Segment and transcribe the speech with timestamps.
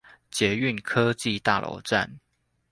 [0.31, 2.19] 捷運科技大樓站